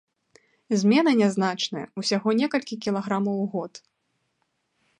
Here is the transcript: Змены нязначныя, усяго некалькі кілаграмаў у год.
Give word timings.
Змены 0.83 1.11
нязначныя, 1.19 1.85
усяго 2.03 2.29
некалькі 2.41 2.75
кілаграмаў 2.87 3.35
у 3.45 3.49
год. 3.57 3.73